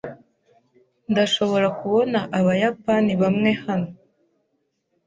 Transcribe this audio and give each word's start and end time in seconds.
Ndashobora 1.11 1.67
kubona 1.79 2.19
abayapani 2.39 3.13
bamwe 3.21 3.51
hano. 3.63 3.89